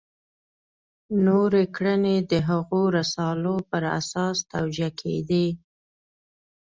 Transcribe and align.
نورې 1.25 1.63
کړنې 1.75 2.15
د 2.31 2.33
هغو 2.49 2.81
رسالو 2.97 3.55
پر 3.69 3.83
اساس 3.99 4.37
توجیه 4.53 4.89
کېدې. 4.99 5.47